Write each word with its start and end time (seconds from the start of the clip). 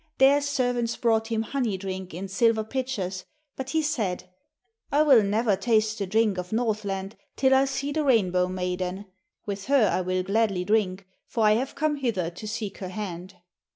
There 0.17 0.41
servants 0.41 0.97
brought 0.97 1.27
him 1.27 1.43
honey 1.43 1.77
drink 1.77 2.11
in 2.11 2.27
silver 2.27 2.63
pitchers, 2.63 3.23
but 3.55 3.69
he 3.69 3.83
said: 3.83 4.23
'I 4.91 5.03
will 5.03 5.21
never 5.21 5.55
taste 5.55 5.99
the 5.99 6.07
drink 6.07 6.39
of 6.39 6.51
Northland 6.51 7.15
till 7.35 7.53
I 7.53 7.65
see 7.65 7.91
the 7.91 8.03
Rainbow 8.03 8.47
maiden. 8.47 9.05
With 9.45 9.65
her 9.65 9.91
I 9.93 10.01
will 10.01 10.23
gladly 10.23 10.65
drink, 10.65 11.05
for 11.27 11.43
I 11.45 11.51
have 11.51 11.75
come 11.75 11.97
hither 11.97 12.31
to 12.31 12.47
seek 12.47 12.79
her 12.79 12.89
hand.' 12.89 13.35